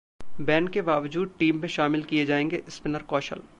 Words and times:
Ban 0.41 0.67
के 0.67 0.81
बावजूद 0.81 1.35
team 1.39 1.61
में 1.61 1.67
शामिल 1.67 2.03
किए 2.03 2.25
जाएंगे 2.25 2.63
स्पिनर 2.69 3.01
कौशल! 3.09 3.41